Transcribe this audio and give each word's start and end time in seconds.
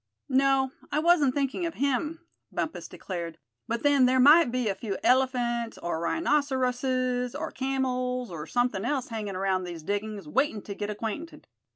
"No, 0.29 0.71
I 0.91 0.97
wasn't 0.97 1.35
thinking 1.35 1.67
of 1.67 1.75
him," 1.75 2.25
Bumpus 2.51 2.87
declared; 2.87 3.37
"but 3.67 3.83
then 3.83 4.07
there 4.07 4.19
might 4.19 4.51
be 4.51 4.67
a 4.67 4.73
few 4.73 4.97
elephants 5.03 5.77
or 5.77 5.99
rhinoceroses, 5.99 7.35
or 7.35 7.51
camels, 7.51 8.31
or 8.31 8.47
something 8.47 8.83
else 8.83 9.09
hanging 9.09 9.35
around 9.35 9.63
these 9.63 9.83
diggings, 9.83 10.27
waiting 10.27 10.63
to 10.63 10.73
get 10.73 10.89
acquainted. 10.89 11.45